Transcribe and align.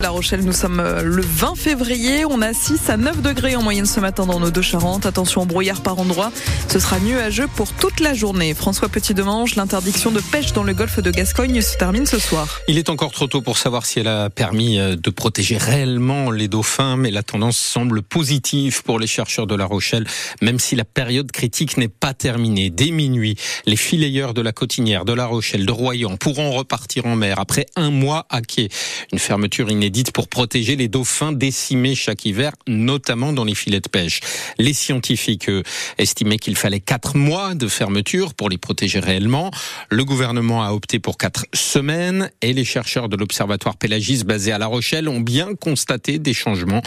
La 0.00 0.10
Rochelle, 0.10 0.44
nous 0.44 0.52
sommes 0.52 0.78
euh, 0.78 1.02
le 1.02 1.22
20 1.22 1.56
février. 1.56 2.24
On 2.24 2.40
a 2.40 2.52
6 2.52 2.88
à 2.88 2.96
9 2.96 3.20
degrés 3.20 3.56
en 3.56 3.64
moyenne 3.64 3.84
ce 3.84 3.98
matin 3.98 4.26
dans 4.26 4.38
nos 4.38 4.52
deux 4.52 4.62
Charentes. 4.62 5.06
Attention, 5.06 5.44
brouillard 5.44 5.80
par 5.80 5.98
endroit. 5.98 6.30
Ce 6.68 6.78
sera 6.78 7.00
nuageux 7.00 7.48
pour 7.56 7.72
toute 7.72 7.98
la 7.98 8.14
journée. 8.14 8.54
François 8.54 8.88
Petit-Demange, 8.88 9.56
l'interdiction 9.56 10.12
de 10.12 10.20
pêche 10.20 10.52
dans 10.52 10.62
le 10.62 10.72
golfe 10.72 11.00
de 11.00 11.10
Gascogne 11.10 11.60
se 11.60 11.76
termine 11.76 12.06
ce 12.06 12.20
soir. 12.20 12.60
Il 12.68 12.78
est 12.78 12.90
encore 12.90 13.10
trop 13.10 13.26
tôt 13.26 13.42
pour 13.42 13.58
savoir 13.58 13.86
si 13.86 13.98
elle 13.98 14.06
a 14.06 14.30
permis 14.30 14.78
euh, 14.78 14.94
de 14.94 15.10
protéger 15.10 15.56
réellement 15.56 16.30
les 16.30 16.46
dauphins, 16.46 16.96
mais 16.96 17.10
la 17.10 17.24
tendance 17.24 17.56
semble 17.56 18.02
positive 18.02 18.84
pour 18.84 19.00
les 19.00 19.08
chercheurs 19.08 19.48
de 19.48 19.56
La 19.56 19.64
Rochelle, 19.64 20.06
même 20.40 20.60
si 20.60 20.76
la 20.76 20.84
période 20.84 21.32
critique 21.32 21.76
n'est 21.76 21.88
pas 21.88 22.14
terminée. 22.14 22.70
Dès 22.70 22.92
minuit, 22.92 23.34
les 23.66 23.74
fileyeurs 23.74 24.32
de 24.32 24.42
la 24.42 24.52
Cotinière, 24.52 25.04
de 25.04 25.12
La 25.12 25.26
Rochelle, 25.26 25.66
de 25.66 25.72
Royan 25.72 26.16
pourront 26.16 26.52
repartir 26.52 27.04
en 27.06 27.16
mer 27.16 27.40
après 27.40 27.66
un 27.74 27.90
mois 27.90 28.26
à 28.30 28.42
quai. 28.42 28.68
Une 29.12 29.18
fermeture 29.18 29.68
inédite 29.68 29.87
inédite 29.88 30.12
pour 30.12 30.28
protéger 30.28 30.76
les 30.76 30.88
dauphins 30.88 31.32
décimés 31.32 31.94
chaque 31.94 32.26
hiver, 32.26 32.52
notamment 32.66 33.32
dans 33.32 33.44
les 33.44 33.54
filets 33.54 33.80
de 33.80 33.88
pêche. 33.88 34.20
Les 34.58 34.74
scientifiques 34.74 35.50
estimaient 35.96 36.36
qu'il 36.36 36.56
fallait 36.56 36.80
quatre 36.80 37.16
mois 37.16 37.54
de 37.54 37.66
fermeture 37.68 38.34
pour 38.34 38.50
les 38.50 38.58
protéger 38.58 39.00
réellement. 39.00 39.50
Le 39.88 40.04
gouvernement 40.04 40.62
a 40.62 40.72
opté 40.72 40.98
pour 40.98 41.16
quatre 41.16 41.46
semaines 41.54 42.30
et 42.42 42.52
les 42.52 42.66
chercheurs 42.66 43.08
de 43.08 43.16
l'Observatoire 43.16 43.76
Pélagis 43.76 44.24
basé 44.24 44.52
à 44.52 44.58
La 44.58 44.66
Rochelle 44.66 45.08
ont 45.08 45.20
bien 45.20 45.54
constaté 45.54 46.18
des 46.18 46.34
changements. 46.34 46.82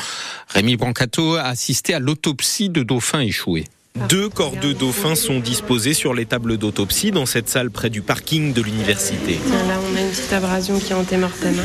Rémi 0.50 0.76
Brancato 0.76 1.38
a 1.38 1.46
assisté 1.46 1.96
à 1.96 2.00
l'autopsie 2.00 2.70
de 2.70 2.84
dauphins 2.84 3.22
échoués. 3.22 3.66
Deux 4.10 4.30
corps 4.30 4.56
de 4.56 4.72
dauphins 4.72 5.16
sont 5.16 5.40
disposés 5.40 5.94
sur 5.94 6.14
les 6.14 6.26
tables 6.26 6.58
d'autopsie 6.58 7.12
dans 7.12 7.26
cette 7.26 7.50
salle 7.50 7.70
près 7.72 7.90
du 7.90 8.02
parking 8.02 8.54
de 8.54 8.62
l'université. 8.62 9.34
Là, 9.34 9.76
on 9.92 9.98
a 9.98 10.02
une 10.02 10.10
petite 10.10 10.32
abrasion 10.32 10.80
qui 10.80 10.94
est. 10.94 10.96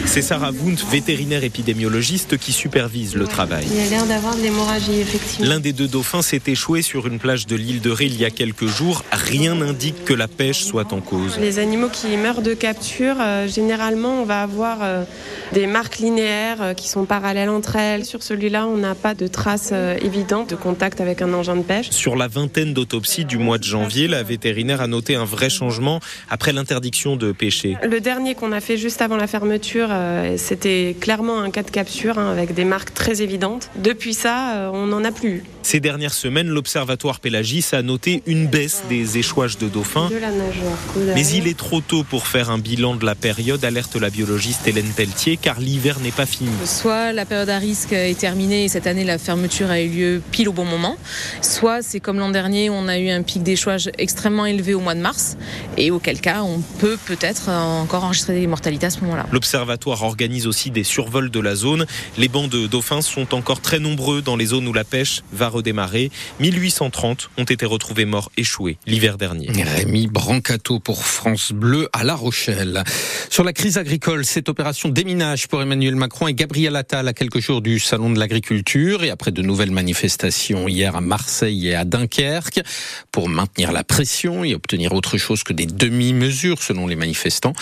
C'est 0.07 0.23
Sarah 0.23 0.51
Wundt, 0.51 0.85
vétérinaire 0.91 1.45
épidémiologiste, 1.45 2.37
qui 2.37 2.53
supervise 2.53 3.15
le 3.15 3.27
travail. 3.27 3.65
Il 3.71 3.81
a 3.81 3.91
l'air 3.91 4.07
d'avoir 4.07 4.35
de 4.35 4.43
l'hémorragie, 4.43 5.01
effectivement. 5.01 5.51
L'un 5.51 5.61
des 5.61 5.73
deux 5.73 5.87
dauphins 5.87 6.23
s'est 6.23 6.43
échoué 6.47 6.83
sur 6.83 7.07
une 7.07 7.19
plage 7.19 7.47
de 7.47 7.55
l'île 7.55 7.81
de 7.81 7.91
Ré 7.91 8.07
il 8.07 8.19
y 8.19 8.25
a 8.25 8.31
quelques 8.31 8.67
jours. 8.67 9.05
Rien 9.13 9.55
n'indique 9.55 10.05
que 10.05 10.15
la 10.15 10.27
pêche 10.27 10.65
soit 10.65 10.93
en 10.93 11.01
cause. 11.01 11.39
Les 11.39 11.59
animaux 11.59 11.89
qui 11.89 12.09
meurent 12.17 12.43
de 12.43 12.55
capture, 12.55 13.17
euh, 13.21 13.47
généralement, 13.47 14.23
on 14.23 14.25
va 14.25 14.43
avoir 14.43 14.79
euh, 14.83 15.05
des 15.53 15.67
marques 15.67 15.99
linéaires 15.99 16.61
euh, 16.61 16.75
qui 16.75 16.89
sont 16.89 17.05
parallèles 17.05 17.51
entre 17.51 17.77
elles. 17.77 18.05
Sur 18.05 18.23
celui-là, 18.23 18.67
on 18.67 18.77
n'a 18.77 18.95
pas 18.95 19.15
de 19.15 19.27
traces 19.29 19.73
évidentes 20.03 20.51
de 20.51 20.57
contact 20.57 21.01
avec 21.01 21.23
un 21.23 21.33
engin 21.33 21.57
de 21.57 21.63
pêche. 21.63 21.91
Sur 21.91 22.16
la 22.17 22.29
vingtaine 22.29 22.75
d'autopsies 22.75 23.25
du 23.25 23.39
mois 23.39 23.59
de 23.59 23.65
janvier, 23.65 24.09
la 24.09 24.23
vétérinaire 24.23 24.81
a 24.81 24.87
noté 24.87 25.15
un 25.15 25.25
vrai 25.25 25.51
changement 25.51 26.01
après 26.29 26.53
l'interdiction 26.53 27.17
de 27.17 27.33
pêcher. 27.33 27.77
Le 27.83 28.01
dernier 28.01 28.35
qu'on 28.35 28.53
a 28.53 28.61
fait 28.61 28.77
juste 28.77 29.03
avant 29.03 29.17
la 29.17 29.27
fermeture, 29.27 29.89
euh, 29.91 30.37
c'était 30.37 30.97
clairement 31.01 31.41
un 31.41 31.51
cas 31.51 31.63
de 31.63 31.71
capture 31.71 32.19
hein, 32.19 32.31
avec 32.31 32.55
des 32.55 32.65
marques 32.65 32.95
très 32.95 33.23
évidentes. 33.23 33.71
Depuis 33.77 34.15
ça, 34.15 34.57
euh, 34.57 34.71
on 34.73 34.87
n'en 34.87 35.05
a 35.05 35.13
plus. 35.13 35.43
Ces 35.67 35.81
dernières 35.81 36.15
semaines, 36.15 36.47
l'Observatoire 36.47 37.19
Pélagis 37.19 37.65
a 37.73 37.83
noté 37.83 38.23
une 38.27 38.47
baisse 38.47 38.85
des 38.89 39.19
échouages 39.19 39.59
de 39.59 39.67
dauphins. 39.67 40.09
Mais 41.17 41.27
il 41.27 41.49
est 41.49 41.59
trop 41.59 41.81
tôt 41.81 42.05
pour 42.05 42.29
faire 42.29 42.51
un 42.51 42.59
bilan 42.59 42.95
de 42.95 43.05
la 43.05 43.17
période, 43.17 43.65
alerte 43.65 43.97
la 43.97 44.09
biologiste 44.09 44.69
Hélène 44.69 44.93
Pelletier, 44.97 45.37
car 45.37 45.59
l'hiver 45.59 45.99
n'est 45.99 46.13
pas 46.13 46.25
fini. 46.25 46.53
Soit 46.65 47.13
la 47.13 47.25
période 47.25 47.49
à 47.49 47.59
risque 47.59 47.93
est 47.93 48.17
terminée 48.17 48.63
et 48.63 48.69
cette 48.69 48.87
année 48.87 49.03
la 49.03 49.19
fermeture 49.19 49.69
a 49.69 49.81
eu 49.81 49.89
lieu 49.89 50.23
pile 50.31 50.49
au 50.49 50.53
bon 50.53 50.65
moment, 50.65 50.97
soit 51.43 51.83
c'est 51.83 51.99
comme 51.99 52.21
l'an 52.21 52.31
dernier, 52.31 52.71
on 52.71 52.87
a 52.87 53.01
eu 53.01 53.11
un 53.11 53.23
pic 53.23 53.43
d'échouage 53.43 53.91
extrêmement 53.99 54.47
élevé 54.47 54.73
au 54.73 54.79
mois 54.79 54.95
de 54.95 55.01
mars, 55.01 55.37
et 55.77 55.91
auquel 55.91 56.21
cas 56.21 56.45
on 56.45 56.61
peut 56.79 56.97
peut-être 57.07 57.49
encore 57.49 58.05
enregistrer 58.05 58.39
des 58.39 58.47
mortalités 58.47 58.87
à 58.87 58.91
ce 58.91 59.01
moment-là. 59.01 59.27
L'Observatoire 59.33 60.05
organise 60.05 60.47
aussi 60.47 60.71
des 60.71 60.85
survols 60.85 61.33
de 61.33 61.41
la 61.41 61.57
zone. 61.57 61.87
Les 62.19 62.29
bancs 62.29 62.49
de 62.49 62.69
dauphins 62.69 63.03
sont 63.03 63.35
encore 63.35 63.61
très 63.61 63.81
nombreux 63.81 64.23
dans 64.23 64.37
les 64.37 64.47
zones 64.47 64.69
où 64.69 64.73
la 64.73 64.85
pêche 64.85 65.23
va 65.33 65.56
redémarrer. 65.57 66.11
1830 66.41 67.31
ont 67.39 67.45
été 67.45 67.67
retrouvés 67.67 68.05
morts 68.05 68.31
échoués 68.37 68.79
l'hiver 68.87 69.19
dernier. 69.19 69.51
Rémi 69.51 70.07
Brancato 70.07 70.81
pour 70.81 71.05
France 71.05 71.53
Bleu 71.53 71.89
à 71.93 72.05
La 72.05 72.15
Rochelle. 72.15 72.85
Sur 73.31 73.45
la 73.45 73.53
crise 73.53 73.79
agricole, 73.79 74.25
cette 74.25 74.49
opération 74.49 74.89
déminage 74.89 75.49
pour 75.49 75.61
Emmanuel 75.61 75.97
Macron 75.97 76.29
et 76.29 76.35
Gabriel 76.35 76.77
Attal 76.77 77.09
à 77.09 77.13
quelques 77.13 77.41
jours 77.41 77.61
du 77.61 77.79
Salon 77.79 78.11
de 78.11 78.19
l'Agriculture 78.19 79.05
et 79.05 79.11
après 79.11 79.33
de 79.33 79.43
nouvelles 79.43 79.71
manifestations 79.71 80.69
hier 80.69 80.97
à 80.97 81.01
Marseille 81.01 81.69
et 81.69 81.75
à 81.75 81.85
Dunkerque 81.85 82.61
pour 83.13 83.29
maintenir 83.29 83.73
la 83.73 83.85
pression 83.85 84.45
et 84.45 84.55
obtenir 84.55 84.93
autre 84.93 85.19
chose 85.19 85.43
que 85.43 85.53
des 85.53 85.67
demi-mesures 85.67 86.63
selon 86.63 86.87
les 86.87 86.97
manifestants. 86.97 87.53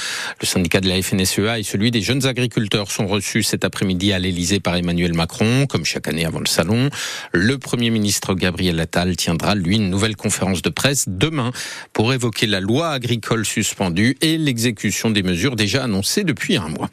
Le 0.40 0.46
syndicat 0.46 0.80
de 0.80 0.88
la 0.88 1.00
FNSEA 1.00 1.58
et 1.58 1.62
celui 1.62 1.90
des 1.90 2.02
jeunes 2.02 2.26
agriculteurs 2.26 2.90
sont 2.90 3.06
reçus 3.06 3.42
cet 3.42 3.64
après-midi 3.64 4.12
à 4.12 4.18
l'Elysée 4.18 4.60
par 4.60 4.76
Emmanuel 4.76 5.14
Macron, 5.14 5.66
comme 5.66 5.84
chaque 5.84 6.08
année 6.08 6.24
avant 6.24 6.40
le 6.40 6.46
salon. 6.46 6.90
Le 7.32 7.58
Premier 7.58 7.83
ministre 7.90 8.34
Gabriel 8.34 8.80
Attal 8.80 9.16
tiendra, 9.16 9.54
lui, 9.54 9.76
une 9.76 9.90
nouvelle 9.90 10.16
conférence 10.16 10.62
de 10.62 10.70
presse 10.70 11.04
demain 11.08 11.52
pour 11.92 12.12
évoquer 12.12 12.46
la 12.46 12.60
loi 12.60 12.90
agricole 12.90 13.44
suspendue 13.44 14.16
et 14.20 14.38
l'exécution 14.38 15.10
des 15.10 15.22
mesures 15.22 15.56
déjà 15.56 15.84
annoncées 15.84 16.24
depuis 16.24 16.56
un 16.56 16.68
mois. 16.68 16.90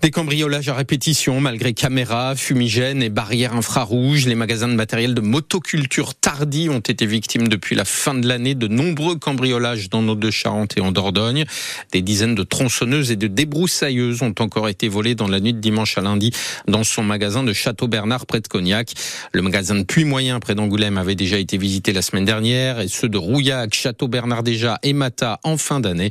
Des 0.00 0.10
cambriolages 0.10 0.68
à 0.68 0.74
répétition 0.74 1.40
malgré 1.40 1.74
caméras, 1.74 2.34
fumigènes 2.36 3.02
et 3.02 3.08
barrières 3.08 3.54
infrarouges. 3.54 4.26
Les 4.26 4.34
magasins 4.34 4.68
de 4.68 4.74
matériel 4.74 5.14
de 5.14 5.20
motoculture 5.20 6.14
tardi 6.14 6.68
ont 6.68 6.80
été 6.80 7.06
victimes 7.06 7.48
depuis 7.48 7.76
la 7.76 7.84
fin 7.84 8.14
de 8.14 8.26
l'année 8.26 8.54
de 8.54 8.68
nombreux 8.68 9.16
cambriolages 9.16 9.90
dans 9.90 10.02
nos 10.02 10.14
deux 10.14 10.30
Charentes 10.30 10.76
et 10.76 10.80
en 10.80 10.92
Dordogne. 10.92 11.44
Des 11.92 12.02
dizaines 12.02 12.34
de 12.34 12.42
tronçonneuses 12.42 13.10
et 13.10 13.16
de 13.16 13.26
débroussailleuses 13.26 14.22
ont 14.22 14.34
encore 14.38 14.68
été 14.68 14.88
volées 14.88 15.14
dans 15.14 15.28
la 15.28 15.40
nuit 15.40 15.52
de 15.52 15.60
dimanche 15.60 15.98
à 15.98 16.00
lundi 16.00 16.30
dans 16.66 16.84
son 16.84 17.02
magasin 17.02 17.42
de 17.42 17.52
Château-Bernard 17.52 18.26
près 18.26 18.40
de 18.40 18.48
Cognac. 18.48 18.92
Le 19.32 19.42
magasin 19.42 19.74
de 19.74 19.82
Puy-Moyen 19.82 20.31
près 20.40 20.54
d'Angoulême 20.54 20.98
avait 20.98 21.14
déjà 21.14 21.38
été 21.38 21.58
visité 21.58 21.92
la 21.92 22.02
semaine 22.02 22.24
dernière 22.24 22.80
et 22.80 22.88
ceux 22.88 23.08
de 23.08 23.18
Rouillac, 23.18 23.74
Château-Bernard 23.74 24.42
déjà 24.42 24.78
et 24.82 24.92
Mata 24.92 25.40
en 25.42 25.56
fin 25.56 25.80
d'année. 25.80 26.10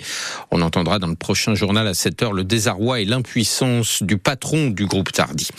On 0.51 0.61
entendra 0.61 0.99
dans 0.99 1.07
le 1.07 1.15
prochain 1.15 1.55
journal 1.55 1.87
à 1.87 1.93
7 1.93 2.23
heures 2.23 2.33
le 2.33 2.43
désarroi 2.43 3.01
et 3.01 3.05
l'impuissance 3.05 4.03
du 4.03 4.17
patron 4.17 4.69
du 4.69 4.85
groupe 4.85 5.11
Tardy. 5.11 5.49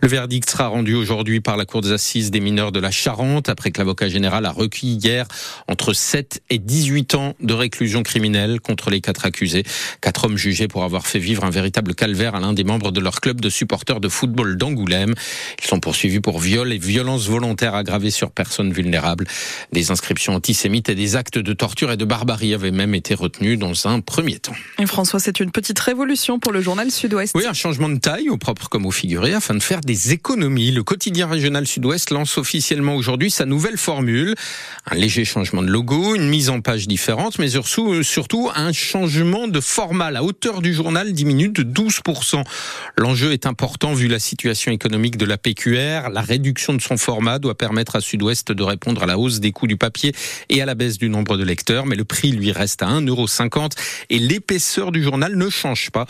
Le 0.00 0.08
verdict 0.08 0.48
sera 0.48 0.68
rendu 0.68 0.94
aujourd'hui 0.94 1.40
par 1.40 1.56
la 1.56 1.64
Cour 1.64 1.80
des 1.80 1.92
assises 1.92 2.30
des 2.30 2.40
mineurs 2.40 2.72
de 2.72 2.80
la 2.80 2.90
Charente 2.90 3.48
après 3.48 3.70
que 3.70 3.78
l'avocat 3.78 4.08
général 4.08 4.46
a 4.46 4.50
requis 4.50 4.94
hier 4.94 5.26
entre 5.68 5.92
7 5.92 6.42
et 6.50 6.58
18 6.58 7.14
ans 7.14 7.34
de 7.40 7.54
réclusion 7.54 8.02
criminelle 8.02 8.60
contre 8.60 8.90
les 8.90 9.00
quatre 9.00 9.26
accusés. 9.26 9.64
Quatre 10.00 10.24
hommes 10.24 10.36
jugés 10.36 10.68
pour 10.68 10.84
avoir 10.84 11.06
fait 11.06 11.18
vivre 11.18 11.44
un 11.44 11.50
véritable 11.50 11.94
calvaire 11.94 12.34
à 12.34 12.40
l'un 12.40 12.52
des 12.52 12.64
membres 12.64 12.90
de 12.90 13.00
leur 13.00 13.20
club 13.20 13.40
de 13.40 13.50
supporters 13.50 14.00
de 14.00 14.08
football 14.08 14.56
d'Angoulême. 14.56 15.14
Ils 15.62 15.66
sont 15.66 15.80
poursuivis 15.80 16.20
pour 16.20 16.38
viol 16.38 16.72
et 16.72 16.78
violence 16.78 17.28
volontaire 17.28 17.74
aggravée 17.74 18.01
sur 18.10 18.30
personnes 18.30 18.72
vulnérables. 18.72 19.26
Des 19.72 19.90
inscriptions 19.90 20.34
antisémites 20.34 20.88
et 20.88 20.94
des 20.94 21.16
actes 21.16 21.38
de 21.38 21.52
torture 21.52 21.92
et 21.92 21.96
de 21.96 22.04
barbarie 22.04 22.54
avaient 22.54 22.70
même 22.70 22.94
été 22.94 23.14
retenus 23.14 23.58
dans 23.58 23.86
un 23.86 24.00
premier 24.00 24.38
temps. 24.38 24.54
Et 24.78 24.86
François, 24.86 25.20
c'est 25.20 25.40
une 25.40 25.50
petite 25.50 25.78
révolution 25.78 26.38
pour 26.38 26.52
le 26.52 26.60
journal 26.60 26.90
Sud-Ouest. 26.90 27.32
Oui, 27.34 27.46
un 27.46 27.52
changement 27.52 27.88
de 27.88 27.98
taille, 27.98 28.28
au 28.28 28.36
propre 28.36 28.68
comme 28.68 28.86
au 28.86 28.90
figuré, 28.90 29.34
afin 29.34 29.54
de 29.54 29.62
faire 29.62 29.80
des 29.80 30.12
économies. 30.12 30.70
Le 30.70 30.82
quotidien 30.82 31.26
régional 31.26 31.66
Sud-Ouest 31.66 32.10
lance 32.10 32.38
officiellement 32.38 32.94
aujourd'hui 32.96 33.30
sa 33.30 33.44
nouvelle 33.44 33.78
formule. 33.78 34.34
Un 34.90 34.94
léger 34.94 35.24
changement 35.24 35.62
de 35.62 35.68
logo, 35.68 36.14
une 36.14 36.28
mise 36.28 36.50
en 36.50 36.60
page 36.60 36.88
différente, 36.88 37.38
mais 37.38 37.48
surtout 37.48 38.50
un 38.54 38.72
changement 38.72 39.48
de 39.48 39.60
format. 39.60 40.10
La 40.10 40.22
hauteur 40.22 40.62
du 40.62 40.74
journal 40.74 41.12
diminue 41.12 41.48
de 41.48 41.62
12%. 41.62 42.42
L'enjeu 42.96 43.32
est 43.32 43.46
important 43.46 43.94
vu 43.94 44.08
la 44.08 44.18
situation 44.18 44.72
économique 44.72 45.16
de 45.16 45.24
la 45.24 45.38
PQR. 45.38 46.10
La 46.10 46.20
réduction 46.20 46.74
de 46.74 46.80
son 46.80 46.96
format 46.96 47.38
doit 47.38 47.56
permettre 47.56 47.91
à 47.96 48.00
Sud-Ouest 48.00 48.52
de 48.52 48.62
répondre 48.62 49.02
à 49.02 49.06
la 49.06 49.18
hausse 49.18 49.40
des 49.40 49.52
coûts 49.52 49.66
du 49.66 49.76
papier 49.76 50.14
et 50.48 50.62
à 50.62 50.66
la 50.66 50.74
baisse 50.74 50.98
du 50.98 51.08
nombre 51.08 51.36
de 51.36 51.44
lecteurs. 51.44 51.86
Mais 51.86 51.96
le 51.96 52.04
prix 52.04 52.32
lui 52.32 52.52
reste 52.52 52.82
à 52.82 52.88
1,50€ 52.88 53.72
et 54.10 54.18
l'épaisseur 54.18 54.92
du 54.92 55.02
journal 55.02 55.36
ne 55.36 55.48
change 55.48 55.90
pas, 55.90 56.06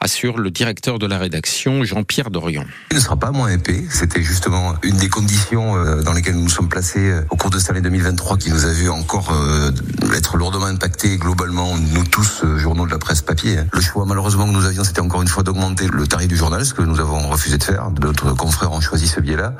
assure 0.00 0.38
le 0.38 0.50
directeur 0.50 0.98
de 0.98 1.06
la 1.06 1.18
rédaction 1.18 1.84
Jean-Pierre 1.84 2.30
Dorian. 2.30 2.64
Il 2.90 2.96
ne 2.96 3.02
sera 3.02 3.16
pas 3.16 3.30
moins 3.30 3.48
épais. 3.48 3.84
C'était 3.90 4.22
justement 4.22 4.74
une 4.82 4.96
des 4.96 5.08
conditions 5.08 5.76
euh, 5.76 6.02
dans 6.02 6.12
lesquelles 6.12 6.34
nous 6.34 6.44
nous 6.44 6.48
sommes 6.48 6.68
placés 6.68 7.10
euh, 7.10 7.22
au 7.30 7.36
cours 7.36 7.50
de 7.50 7.58
cette 7.58 7.70
année 7.70 7.80
2023 7.80 8.36
qui 8.38 8.50
nous 8.50 8.64
a 8.64 8.72
vu 8.72 8.88
encore 8.88 9.32
euh, 9.32 9.70
être 10.14 10.36
lourdement 10.36 10.66
impacté 10.66 11.16
globalement, 11.16 11.76
nous 11.76 12.04
tous, 12.04 12.44
journaux 12.56 12.86
de 12.86 12.90
la 12.90 12.98
presse 12.98 13.22
papier. 13.22 13.58
Le 13.72 13.80
choix 13.80 14.04
malheureusement 14.06 14.46
que 14.46 14.52
nous 14.52 14.64
avions, 14.64 14.84
c'était 14.84 15.00
encore 15.00 15.22
une 15.22 15.28
fois 15.28 15.42
d'augmenter 15.42 15.88
le 15.92 16.06
tarif 16.06 16.28
du 16.28 16.36
journal, 16.36 16.64
ce 16.64 16.74
que 16.74 16.82
nous 16.82 17.00
avons 17.00 17.28
refusé 17.28 17.58
de 17.58 17.64
faire. 17.64 17.90
D'autres 17.90 18.32
confrères 18.34 18.72
ont 18.72 18.80
choisi 18.80 19.08
ce 19.08 19.20
biais-là. 19.20 19.54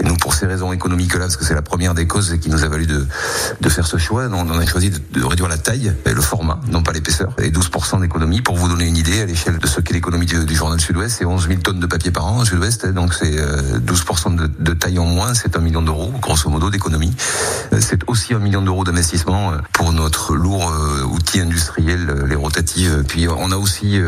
Et 0.00 0.04
nous, 0.04 0.16
pour 0.16 0.34
ces 0.34 0.46
raisons 0.46 0.72
économiques 0.72 1.07
Parce 1.08 1.36
que 1.36 1.44
c'est 1.44 1.54
la 1.54 1.62
première 1.62 1.94
des 1.94 2.06
causes 2.06 2.36
qui 2.40 2.50
nous 2.50 2.64
a 2.64 2.68
valu 2.68 2.86
de, 2.86 3.68
faire 3.68 3.86
ce 3.86 3.96
choix. 3.96 4.28
On, 4.30 4.58
a 4.58 4.66
choisi 4.66 4.90
de, 4.90 5.24
réduire 5.24 5.48
la 5.48 5.58
taille 5.58 5.92
et 6.04 6.12
le 6.12 6.20
format, 6.20 6.60
non 6.70 6.82
pas 6.82 6.92
l'épaisseur, 6.92 7.34
et 7.38 7.50
12% 7.50 8.00
d'économie. 8.00 8.40
Pour 8.40 8.56
vous 8.56 8.68
donner 8.68 8.86
une 8.86 8.96
idée, 8.96 9.20
à 9.20 9.26
l'échelle 9.26 9.58
de 9.58 9.66
ce 9.66 9.80
qu'est 9.80 9.94
l'économie 9.94 10.26
du, 10.26 10.54
journal 10.54 10.80
Sud-Ouest, 10.80 11.16
c'est 11.18 11.24
11 11.24 11.48
000 11.48 11.60
tonnes 11.60 11.80
de 11.80 11.86
papier 11.86 12.10
par 12.10 12.26
an 12.26 12.38
au 12.38 12.44
Sud-Ouest, 12.44 12.86
donc 12.86 13.14
c'est 13.14 13.36
12% 13.36 14.36
de, 14.36 14.46
de, 14.46 14.72
taille 14.72 14.98
en 14.98 15.04
moins, 15.04 15.34
c'est 15.34 15.56
un 15.56 15.60
million 15.60 15.82
d'euros, 15.82 16.12
grosso 16.20 16.48
modo, 16.50 16.70
d'économie. 16.70 17.14
C'est 17.80 18.00
aussi 18.06 18.34
un 18.34 18.38
million 18.38 18.62
d'euros 18.62 18.84
d'investissement 18.84 19.52
pour 19.72 19.92
notre 19.92 20.34
lourd 20.34 20.72
outil 21.10 21.40
industriel, 21.40 22.24
les 22.26 22.36
rotatives. 22.36 23.04
Puis 23.06 23.28
on 23.28 23.50
a 23.50 23.56
aussi, 23.56 24.00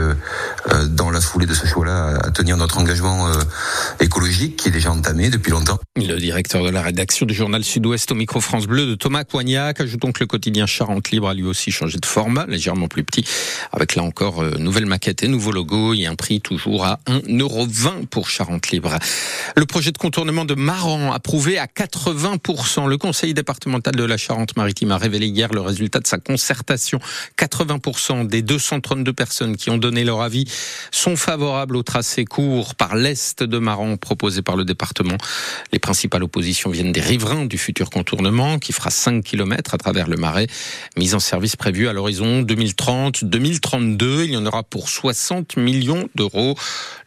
dans 0.89 1.11
la 1.11 1.21
foulée 1.21 1.47
de 1.47 1.55
ce 1.55 1.67
choix-là, 1.67 2.19
à 2.25 2.31
tenir 2.31 2.57
notre 2.57 2.79
engagement 2.79 3.29
écologique 4.01 4.57
qui 4.57 4.69
est 4.69 4.73
déjà 4.73 4.91
entamé 4.91 5.31
depuis 5.31 5.51
longtemps. 5.51 5.79
Le 5.97 6.17
directeur 6.19 6.65
de 6.65 6.71
la 6.71 6.83
rédaction 6.91 7.25
du 7.25 7.35
journal 7.35 7.63
Sud-Ouest 7.63 8.11
au 8.11 8.17
micro 8.17 8.41
France 8.41 8.67
Bleu 8.67 8.85
de 8.85 8.97
Thomas 8.97 9.23
Coignac. 9.23 9.81
Ajoutons 9.81 10.11
que 10.11 10.19
le 10.19 10.27
quotidien 10.27 10.67
Charente 10.67 11.13
Libre 11.13 11.29
a 11.29 11.35
lui 11.35 11.45
aussi 11.45 11.71
changé 11.71 11.99
de 11.99 12.05
format, 12.05 12.47
légèrement 12.47 12.89
plus 12.89 13.05
petit, 13.05 13.25
avec 13.71 13.95
là 13.95 14.03
encore 14.03 14.43
euh, 14.43 14.57
nouvelle 14.59 14.87
maquette 14.87 15.23
et 15.23 15.29
nouveau 15.29 15.53
logo 15.53 15.95
et 15.95 16.07
un 16.07 16.17
prix 16.17 16.41
toujours 16.41 16.85
à 16.85 16.99
1,20€ 17.07 18.07
pour 18.07 18.29
Charente 18.29 18.71
Libre. 18.73 18.99
Le 19.55 19.67
projet 19.67 19.93
de 19.93 19.99
contournement 19.99 20.45
de 20.45 20.55
Maran 20.55 21.13
approuvé 21.13 21.59
à 21.59 21.67
80%. 21.67 22.89
Le 22.89 22.99
conseil 22.99 23.35
départemental 23.35 23.95
de 23.95 24.03
la 24.03 24.17
Charente-Maritime 24.17 24.91
a 24.91 24.99
révélé 24.99 25.29
hier 25.29 25.53
le 25.53 25.61
résultat 25.61 26.01
de 26.01 26.09
sa 26.09 26.19
concertation. 26.19 26.99
80% 27.39 28.27
des 28.27 28.43
232 28.43 29.13
personnes 29.13 29.57
qui 29.57 29.71
ont 29.71 29.79
donné 29.79 30.03
leur 30.03 30.23
avis 30.23 30.45
sont 30.91 31.15
favorables 31.15 31.77
au 31.77 31.85
tracé 31.85 32.25
court 32.25 32.75
par 32.75 32.97
l'est 32.97 33.45
de 33.45 33.59
Maran 33.59 33.97
proposé 33.97 34.43
par 34.43 34.57
le 34.57 34.65
département. 34.65 35.19
Les 35.73 35.79
principales 35.79 36.25
oppositions 36.25 36.73
des 36.85 37.01
riverains 37.01 37.45
du 37.45 37.59
futur 37.59 37.91
contournement 37.91 38.59
qui 38.59 38.73
fera 38.73 38.91
5 38.91 39.23
km 39.23 39.75
à 39.75 39.79
travers 39.79 40.09
le 40.09 40.17
Marais. 40.17 40.47
Mise 40.97 41.15
en 41.15 41.21
service 41.21 41.55
prévue 41.55 41.89
à 41.89 41.93
l'horizon 41.93 42.43
2030-2032. 42.43 44.25
Il 44.25 44.31
y 44.33 44.37
en 44.37 44.47
aura 44.47 44.63
pour 44.63 44.89
60 44.89 45.59
millions 45.59 46.09
d'euros. 46.15 46.57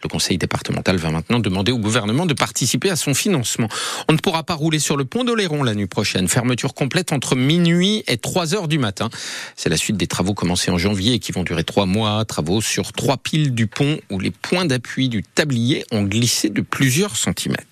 Le 0.04 0.10
conseil 0.10 0.38
départemental 0.38 0.98
va 0.98 1.10
maintenant 1.10 1.40
demander 1.40 1.72
au 1.72 1.80
gouvernement 1.80 2.26
de 2.26 2.34
participer 2.34 2.90
à 2.90 2.96
son 2.96 3.14
financement. 3.14 3.68
On 4.08 4.14
ne 4.14 4.18
pourra 4.18 4.44
pas 4.44 4.54
rouler 4.54 4.80
sur 4.80 4.96
le 4.96 5.06
pont 5.06 5.24
d'Oléron 5.24 5.64
la 5.64 5.74
nuit 5.74 5.88
prochaine. 5.88 6.28
Fermeture 6.28 6.74
complète 6.74 7.12
entre 7.12 7.36
minuit 7.36 8.04
et 8.08 8.18
3 8.18 8.54
heures 8.54 8.68
du 8.68 8.78
matin. 8.78 9.10
C'est 9.56 9.70
la 9.70 9.78
suite 9.78 9.98
des 9.98 10.08
travaux 10.08 10.34
commencés 10.34 10.72
en 10.72 10.78
janvier 10.78 11.14
et 11.14 11.20
qui 11.20 11.32
vont 11.32 11.44
durer 11.44 11.64
3 11.64 11.86
mois. 11.86 12.24
Travaux 12.26 12.62
sur 12.62 12.94
trois 12.94 13.18
piles 13.18 13.54
du 13.54 13.68
pont 13.68 14.00
où 14.12 14.20
les 14.20 14.32
points 14.32 14.66
d'appui 14.66 15.10
du 15.10 15.24
tablier 15.24 15.86
ont 15.92 16.04
glissé 16.04 16.50
de 16.50 16.62
plusieurs 16.62 17.16
centimètres. 17.16 17.64